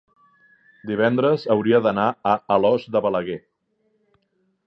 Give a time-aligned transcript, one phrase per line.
[0.91, 3.39] divendres hauria d'anar a Alòs de Balaguer.